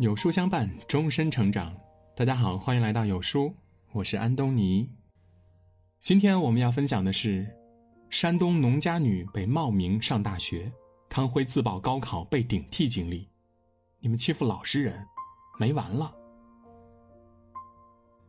[0.00, 1.76] 有书相伴，终身成长。
[2.16, 3.54] 大家好，欢迎来到有书，
[3.92, 4.88] 我是安东尼。
[6.00, 7.46] 今天我们要分享的是，
[8.08, 10.72] 山东农家女被冒名上大学，
[11.10, 13.28] 康辉自曝高考被顶替经历。
[13.98, 15.06] 你们欺负老实人，
[15.58, 16.10] 没完了。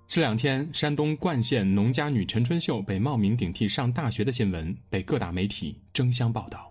[0.08, 6.70] 这两天，山东冠县农家女陈春秀被冒名顶替上大学的新闻被各大媒体争相报道，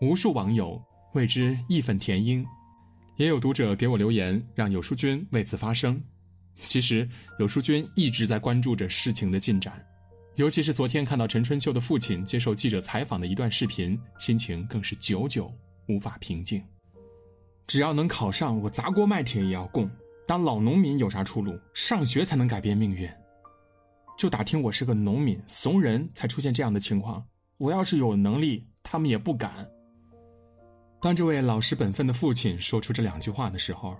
[0.00, 0.82] 无数网友
[1.12, 2.46] 为之义愤填膺。
[3.18, 6.00] 也有读者给我留言，让有书君为此发声。
[6.62, 7.06] 其实，
[7.40, 9.84] 有书君一直在关注着事情的进展，
[10.36, 15.52] 尤其是昨天看到陈春秀的父亲接受记者采访的一段视频，心情更是久久
[15.88, 16.62] 无法平静。
[17.66, 19.90] 只要能考上，我砸锅卖铁也要供。
[20.24, 21.58] 当老农民有啥出路？
[21.74, 23.10] 上学才能改变命运。
[24.16, 27.26] 就打听我是个农民，怂人才出现这样的情况。
[27.56, 29.68] 我要是有能力，他们也不敢。
[31.00, 33.96] 当这位老实本分的父亲说出这两句话的时候，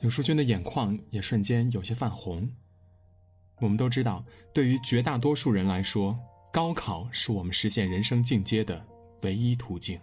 [0.00, 2.48] 有书君的眼眶也瞬间有些泛红。
[3.58, 6.16] 我们都知道，对于绝大多数人来说，
[6.52, 8.86] 高考是我们实现人生进阶的
[9.22, 9.98] 唯一途径。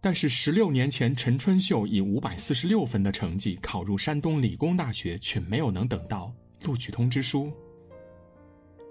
[0.00, 7.52] 但是，十六年前，陈春秀以五百四十六分的成绩考入山东理工大学，却没有能等到录取通知书。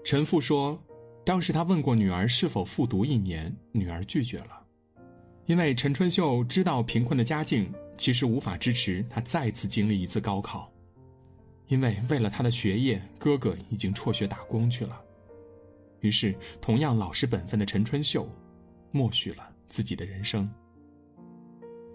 [0.02, 0.82] 陈父说，
[1.26, 4.61] 当时他问过女儿是否复读一年，女儿拒绝了。
[5.52, 10.72] 因为陈春秀知道贫困的家境其实无法支持他再次经历一次高考，
[11.68, 14.98] 因为为了他的学业，哥哥已经辍学打工去了。
[16.00, 18.26] 于是，同样老实本分的陈春秀，
[18.92, 20.50] 默许了自己的人生。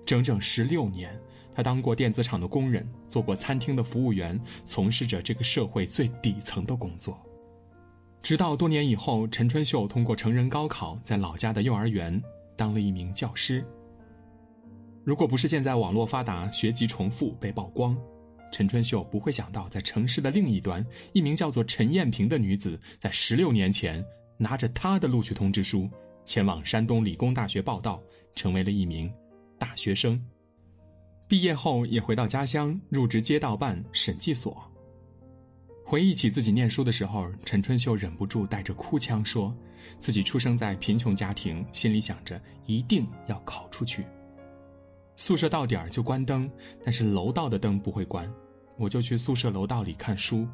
[0.05, 1.19] 整整十六年，
[1.51, 7.19] 他当过电子厂的工人，做过餐厅的服务员，从事着这个社会最底层的工作。
[8.21, 12.21] 直到多年以后，陈春秀通过成人高考，在老家的幼儿园。
[12.57, 13.65] 当了一名教师。
[15.05, 17.97] 如果不是现在网络发达，学籍重复被曝光，
[18.51, 24.03] 陈春秀不会想到，在城市的另一端，一名叫做陈艳萍的女子，在十六年前
[24.37, 25.89] 拿着她的录取通知书，
[26.25, 28.03] 前往山东理工大学报道，
[28.35, 29.09] 成为了一名
[29.57, 30.21] 大学生。
[31.27, 34.61] 毕业后也回到家乡，入职街道办审计所。
[35.89, 39.55] 回忆起自己念书的时候，陈春秀忍不住带着哭腔说
[39.97, 44.03] ：“自己出生在贫穷家庭，心里想着一定要考出去。
[45.15, 46.51] 宿舍到点儿就关灯，
[46.83, 48.29] 但是楼道的灯不会关，
[48.75, 50.45] 我就去宿舍楼道里看书。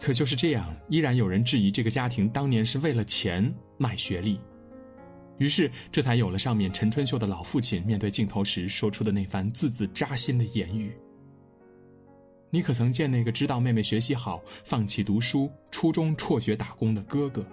[0.00, 4.40] 可就是这样，依然有人质疑这个家庭当年是为了钱卖学历。
[5.38, 10.92] 于是，这才有了上面陈春秀的老父亲面对镜头时说出的那番字字扎心的言语。”
[12.56, 17.44] 你可曾见那个知道妹妹学习好，放弃读书，初中辍学打工的哥哥？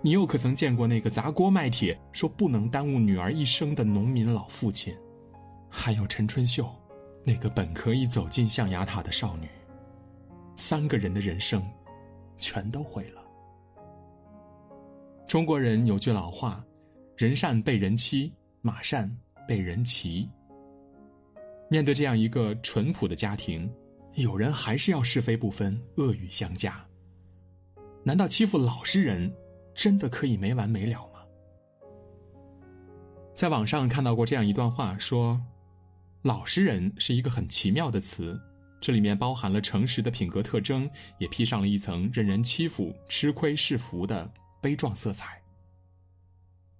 [0.00, 4.96] 你又可曾见过那个砸锅卖铁，说不能耽误女儿一生的农民老父亲？
[5.68, 6.72] 还有陈春秀，
[7.24, 9.48] 那个本可以走进象牙塔的少女，
[10.54, 11.60] 三个人的人生，
[12.36, 13.20] 全都毁了。
[15.26, 16.64] 中国人有句老话
[17.18, 19.12] ：“人善被人欺，马善
[19.48, 20.30] 被人骑。”
[21.68, 23.68] 面对这样一个淳朴的家庭。
[24.18, 26.84] 有人还是要是非不分、恶语相加。
[28.02, 29.32] 难道欺负老实人，
[29.74, 31.20] 真的可以没完没了吗？
[33.32, 35.40] 在网上看到过这样一段话，说
[36.22, 38.40] ：“老实人是一个很奇妙的词，
[38.80, 44.28] 这里面包含了诚实的品格特征，也披上了一层任人欺负、吃亏是福的
[44.60, 45.40] 悲壮色彩。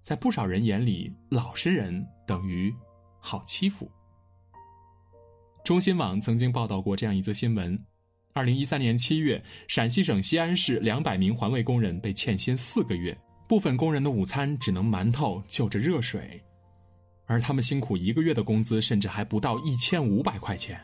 [0.01, 2.73] 在不少人眼里，老实人等于
[3.21, 3.89] 好欺负。”
[5.69, 7.79] 中新网曾经报道过这样一则新闻：，
[8.33, 13.15] 二零一三年七月，陕西省西安市两百名环卫工人被欠薪四个月，
[13.47, 16.43] 部分工人的午餐只能馒头就着热水，
[17.27, 20.81] 而他们辛苦一个月的工资甚至还不到一千五百块钱。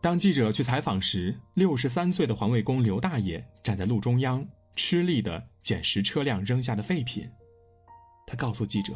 [0.00, 4.46] 当记者去采访时，六十三岁的环卫工刘大爷站在路中央，
[4.76, 7.28] 吃力地捡拾车辆扔下的废品，
[8.28, 8.92] 他告诉记者：“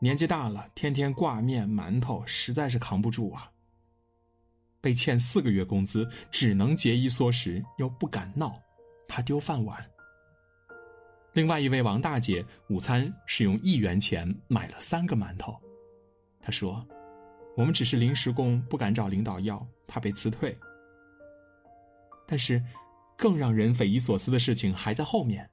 [0.00, 3.50] 年纪大了，天天挂面馒头，实在是扛不住啊。”
[4.80, 8.60] 被欠四个月工资，只能节衣缩食，又不敢闹，
[9.08, 9.84] 怕丢饭碗。
[11.32, 15.56] 另外一位王大姐，午餐是用一元钱买了三个馒头。
[16.40, 16.84] 她说
[17.56, 20.56] ：“我们只是临时工，不敢找领导要，怕被辞退。”
[22.26, 22.62] 但是，
[23.16, 25.48] 更让人匪夷所思的事情还在后面。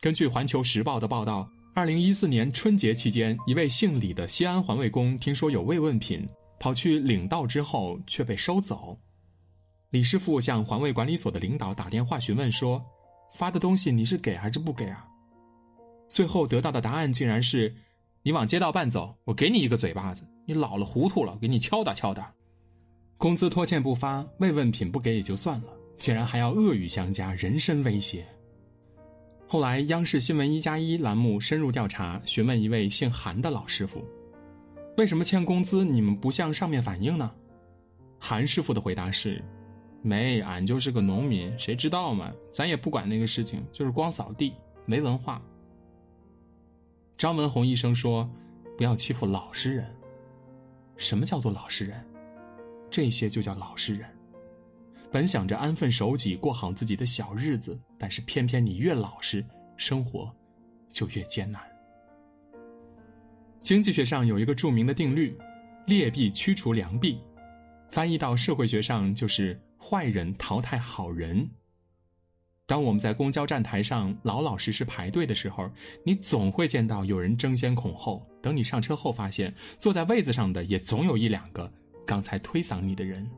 [0.00, 6.28] 根据《环球时报》的报道，二零一四年春节期间，一位姓李的西安环卫工听说有慰问品。
[6.58, 8.98] 跑去领到之后却被收走，
[9.90, 12.84] 李师傅向环卫管理所的领导打电话询问说
[13.34, 15.06] ：“发的东西你是给还是不给啊？”
[16.10, 17.74] 最后得到的答案竟然是
[18.22, 20.22] ：“你往街道办走，我给你一个嘴巴子。
[20.46, 22.32] 你老了糊涂了，给你敲打敲打。
[23.18, 25.66] 工资拖欠不发，慰问品不给也就算了，
[25.98, 28.26] 竟然还要恶语相加，人身威胁。
[29.46, 34.02] 后来，央视新闻一加一栏目深入调查，询问一位姓韩的老师傅
[34.98, 37.32] ：“为什么欠工资你们不向上面反映呢？”
[38.18, 39.40] 韩师傅的回答是
[40.02, 42.32] ：“没，俺就是个农民，谁知道嘛？
[42.52, 44.54] 咱也不管那个事情，就是光扫地，
[44.86, 45.40] 没文化。”
[47.16, 48.28] 张文宏医生说
[48.76, 49.88] ：“不要欺负老实人。
[50.96, 52.04] 什么叫做老实人？
[52.90, 54.08] 这些就叫老实人。
[55.12, 59.44] 本想着安分守己，过好自己的小日子，但是偏偏你越老实，
[59.76, 60.34] 生活
[60.90, 61.62] 就越艰难。
[63.68, 65.36] 经济学上有一个著名的定律：
[65.88, 67.20] 劣币驱除良币。”
[67.92, 71.46] 翻译到社会学上，就是坏人淘汰好人。
[72.66, 75.70] 当我们在公交站台上老老实实排队的时候，
[76.02, 78.26] 你总会见到有人争先恐后。
[78.40, 81.70] 等你上车后，发现坐在位子上的也总有一两个
[82.06, 83.30] 刚才推搡你的人。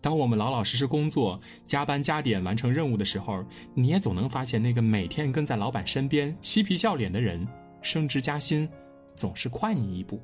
[0.00, 7.46] 当我们老老实实工作、加班加点完成任务的时候，你也总能发现那个每天跟在老板身边、嬉皮笑脸的人，
[7.82, 8.66] 升职加薪
[9.14, 10.20] 总是快你一步。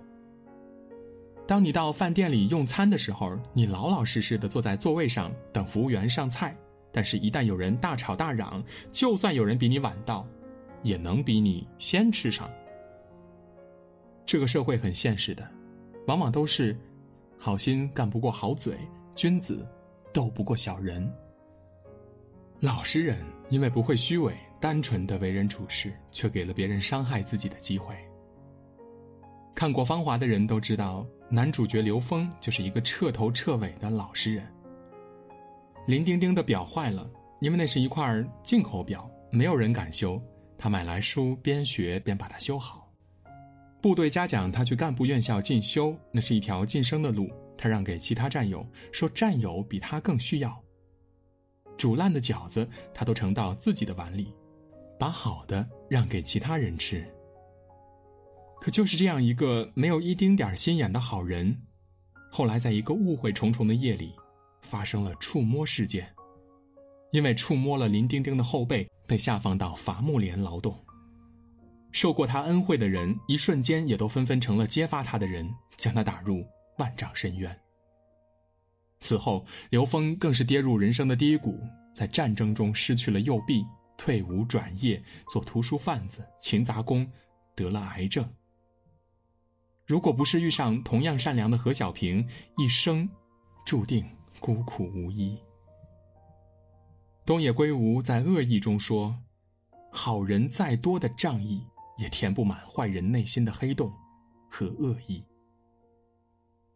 [1.47, 6.57] 当你到饭店里用餐的时候，你老老实实的坐在座位上等服务员上菜，
[6.93, 10.25] 但是，一旦有人大吵大嚷，就算有人比你晚到，
[10.83, 12.49] 也能比你先吃上。
[14.25, 15.45] 这个社会很现实的，
[16.07, 16.79] 往往都是
[17.37, 18.79] 好心干不过好嘴，
[19.17, 19.67] 君子
[20.13, 21.13] 斗不过小人。
[22.61, 27.97] 老实人因为不会虚伪，单纯的为人处事，却给了别人伤害自己的机会。
[29.61, 31.07] 看过《芳华》的人都知道。
[31.29, 34.43] 男主角刘峰就是一个彻头彻尾的老实人。
[35.87, 37.07] 林丁丁的表坏了，
[37.41, 40.19] 因为那是一块进口表，没有人敢修。
[40.57, 42.91] 他买来书，边学边把它修好。
[43.83, 50.59] 部队嘉奖他去干部院校进修，那是一条晋升的路，他让给其他战友，说战友比他更需要。
[51.77, 54.33] 煮烂的饺子他都盛到自己的碗里，
[54.99, 57.07] 把好的让给其他人吃。
[58.61, 61.57] 可就是这样一个没有一丁点儿心眼的好人，
[62.31, 64.13] 后来在一个误会重重的夜里，
[64.61, 66.07] 发生了触摸事件。
[67.11, 70.79] 因为触摸了林丁丁的后背，被下放到伐木连劳动。
[71.91, 76.47] 受过他恩惠的人，一瞬间也都纷纷成了揭发他的人，将他打入
[76.79, 77.59] 万丈深渊。
[79.01, 81.59] 此后，刘峰更是跌入人生的低谷，
[81.97, 83.65] 在战争中失去了右臂，
[83.97, 85.03] 退伍转业
[85.33, 87.11] 做图书贩子、勤杂工，
[87.57, 88.25] 得了癌症。
[89.91, 92.25] 如果不是遇上同样善良的何小平，
[92.57, 93.11] 一生
[93.67, 94.09] 注定
[94.39, 95.37] 孤苦无依。
[97.27, 99.19] 东野圭吾在《恶意》中说
[99.91, 101.67] ：“好人再多的仗义，
[101.99, 103.93] 也填不满坏人内心的黑洞
[104.49, 105.25] 和恶意。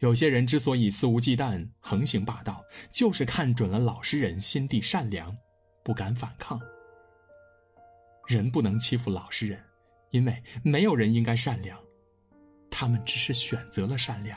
[0.01, 5.33] 有些人之所以肆无忌惮、横行霸道，就是看准了老实人心地善良，
[5.85, 6.61] 不敢反抗。
[8.27, 9.63] 人不能欺负老实人，
[10.11, 11.79] 因为没有人应该善良。”
[12.77, 14.37] 他们只是选择了善良。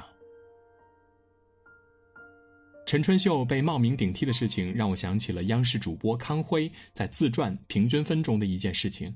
[2.85, 9.11] 陈春秀被冒名顶替的事情，让我想起了央视主播康辉在自传《平均分》中的一件事情。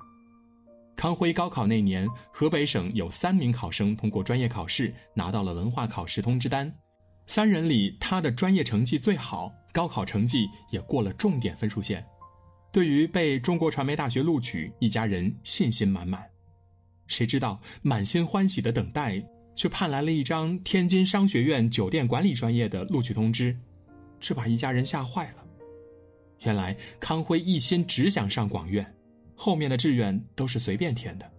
[0.95, 6.73] 康辉高考那年，河北省有三名考生通过专业考试，拿到了文化考试通知单。
[7.27, 12.03] 三人里，他的专业成绩最好，高考成绩也过了重点分数线。
[12.71, 16.30] 对于被中国传媒大学录取，一家人信心满满。
[17.11, 19.21] 谁知道满心欢喜的等待，
[19.53, 23.55] 却盼来了一张天津商学院酒店管理专业的录取通知，
[24.17, 25.45] 这把一家人吓坏了。
[26.39, 28.95] 原来康辉一心只想上广院，
[29.35, 31.29] 后面的志愿都是随便填的。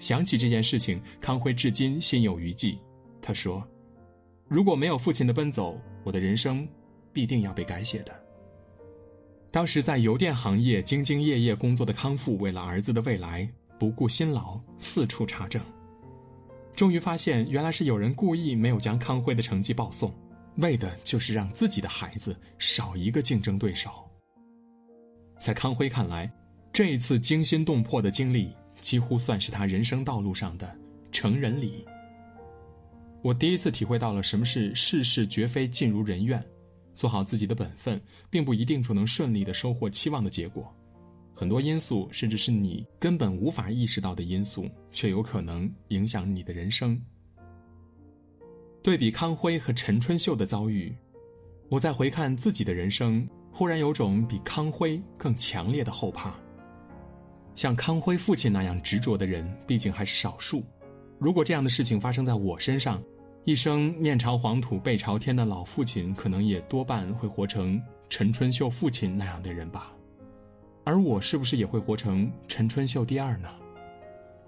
[0.00, 2.76] 想起这件事情，康辉至今心有余悸。
[3.22, 3.66] 他说
[4.48, 6.66] ：“如果没有父亲的奔走，我的人生
[7.12, 8.12] 必定要被改写的。”
[9.52, 13.48] 当时在邮电行业兢兢业业工作的康父，为了儿子的未来。
[13.80, 15.58] 不顾辛劳，四处查证，
[16.76, 20.14] 终于发现，原来是有人故意没有将康辉的成绩报送，
[20.56, 23.90] 为的就是让自己的孩子少一个竞争对手。
[25.38, 26.30] 在康辉看来，
[26.74, 30.76] 这一次惊心动魄的经历，几乎算是他人生道路上的
[31.10, 31.82] 成人礼。
[33.22, 36.44] 我第一次体会到了什么是世事绝非尽如人愿，
[36.92, 40.70] 做好自己的本分，并不一定就能顺利的收获期望的结果。
[41.40, 47.00] 很多因素，甚至是你根本无法意识到的因素，却有可能影响你的人生。
[48.82, 50.94] 对比康辉和陈春秀的遭遇，
[51.70, 56.34] 我在回看自己的人生，忽然有种比康辉更强烈的后怕。
[57.54, 60.62] 像康辉父亲那样执着的人，毕竟还是少数。
[61.18, 63.02] 如果这样的事情发生在我身上，
[63.46, 67.80] 一生面朝黄土背朝天的老父亲，可能也多半会活成
[68.10, 69.90] 陈春秀父亲那样的人吧。
[70.84, 73.48] 而我是不是也会活成陈春秀第二呢？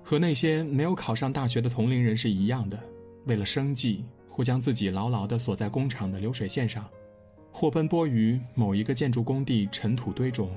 [0.03, 2.79] 和那些没有考上大学的同龄人是一样的，
[3.27, 6.89] 为了生计，或将自己牢牢地锁在工厂的流水线上，
[7.53, 10.51] 或奔波于某一个建筑工地尘土堆中。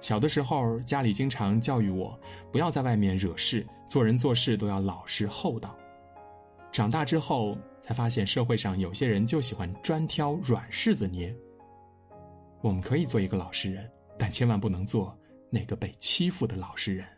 [0.00, 2.18] 小的时候，家里经常教育我，
[2.50, 5.76] 不要在外面惹事，做人做事都要老实厚道。
[6.72, 11.34] 长大之后，才发现社会上有些人就喜欢专挑软柿子捏。
[12.60, 15.16] 我们可以做一个老实人，但千万不能做
[15.50, 17.06] 那个被欺负的老实人。《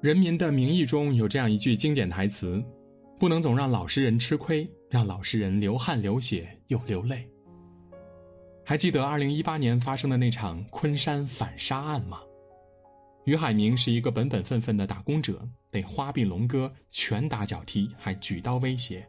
[0.00, 2.62] 人民的名义》中有这样一句经典台词
[3.20, 7.28] ：“不能总让老实人吃亏，让老实人流汗流血又流泪。”
[8.64, 12.20] 还记得二零一八年发生的那场昆山反杀案吗？
[13.26, 19.06] 于海明是一个本本分分的打工者，被花臂龙哥拳打脚踢，还举刀威胁。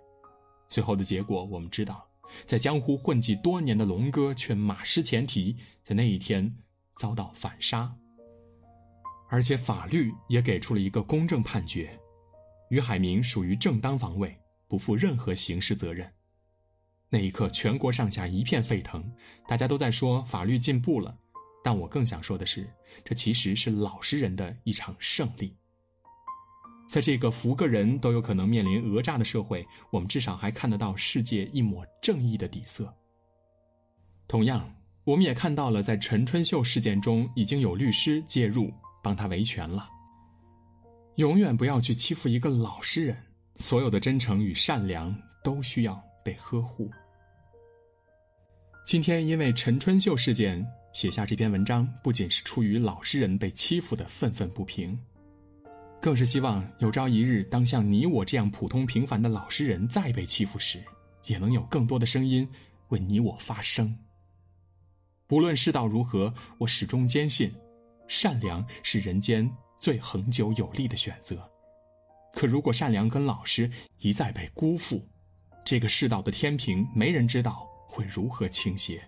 [0.68, 2.06] 最后的结果我们知道，
[2.46, 6.56] 在江湖混迹多年的龙哥却马失前蹄，在那一天
[6.96, 7.94] 遭到反杀。
[9.30, 11.98] 而且法律也给出了一个公正判决：
[12.70, 16.12] 于海明属于正当防卫，不负任何刑事责任。
[17.10, 19.10] 那一刻，全国上下一片沸腾，
[19.48, 21.18] 大家都在说法律进步了。
[21.64, 22.70] 但我更想说的是，
[23.06, 25.56] 这其实是老实人的一场胜利。
[26.92, 32.94] 在这个服个人都有可能面临讹诈的社会，我们至少还看得到世界一抹正义的底色。
[34.28, 34.70] 同样，
[35.06, 38.70] 我们也看到了，在陈春秀事件中，已经有律师介入
[39.02, 39.88] 帮他维权了。
[41.16, 43.16] 永远不要去欺负一个老实人，
[43.56, 46.92] 所有的真诚与善良都需要被呵护。
[48.86, 50.62] 今天因为陈春秀事件。
[50.94, 55.00] 写下这篇文章，不仅是出于老实人被欺负的愤愤不平，
[56.02, 60.84] 更是希望有朝一日，当像你我这样普通平凡的老实人再被欺负时，
[61.26, 62.50] 也能有更多的声音
[62.90, 63.96] 为你我发声。
[65.28, 67.54] 不论世道如何，我始终坚信，
[68.08, 71.48] 善良是人间最恒久有力的选择。
[72.34, 75.08] 可如果善良跟老实一再被辜负，
[75.64, 79.08] 这个世道的天平，没人知道会如何倾斜。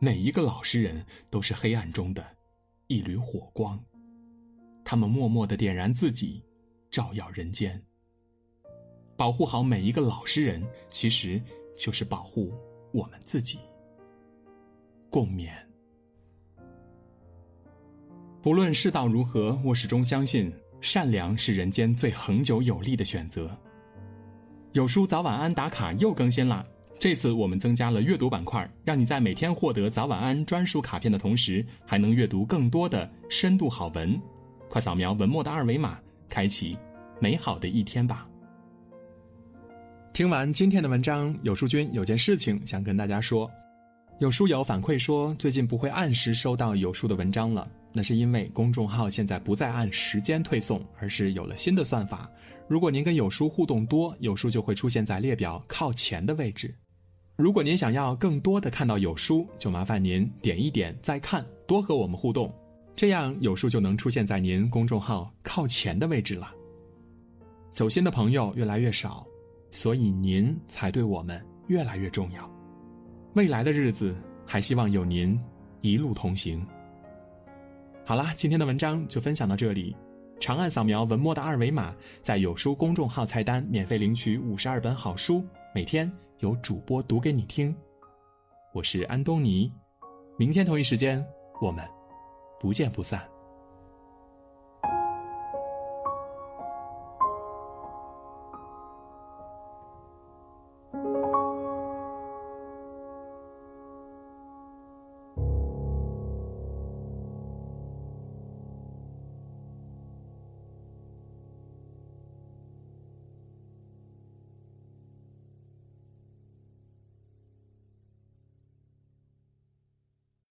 [0.00, 2.26] 每一个老实人都是黑暗中的
[2.88, 3.80] 一缕火光，
[4.84, 6.42] 他们默默的点燃自己，
[6.90, 7.80] 照耀人间。
[9.16, 11.40] 保护好每一个老实人，其实
[11.76, 12.52] 就是保护
[12.92, 13.58] 我们自己。
[15.08, 15.52] 共勉。
[18.42, 23.56] 不论世道如何，我始终相信善良是人间最恒久有力的选择。
[24.72, 26.66] 有书早晚安打卡又更新了。
[26.98, 34.20] 这次我们增加了阅读板块，让你在每天获得早晚安专属卡片的同时，还能阅读更多的深度好文。
[34.68, 36.76] 快扫描文末的二维码，开启
[37.20, 38.26] 美好的一天吧。
[40.12, 43.50] 听完今天的文章，有书君有件事情想跟大家说。
[44.20, 52.30] 有书友反馈说，最近不会按时收到有书的文章了，那是因为公众号现在不再按时间推送，而是有了新的算法。
[52.68, 56.72] 如果您跟有书互动多，有书就会出现在列表靠前的位置。
[57.36, 62.54] 如果您想要更多的看到有书，就麻烦您点一点再看，多和我们互动，
[62.96, 66.52] 这样有书就能出现在您公众号靠前的位置了。
[67.70, 69.26] 走心的朋友越来越少，
[69.70, 72.48] 所以您才对我们越来越重要。
[73.34, 74.14] 未来的日子，
[74.46, 75.38] 还希望有您
[75.80, 76.64] 一路同行。
[78.04, 79.96] 好啦，今天的文章就分享到这里，
[80.38, 86.10] 长按扫描文末的二维码，在有书公众号菜单免费领取五十二本好书，每天。
[86.40, 87.74] 有主播读给你听，
[88.74, 89.72] 我是安东尼，
[90.36, 91.24] 明天同一时间
[91.62, 91.82] 我们
[92.64, 93.33] 不见不散。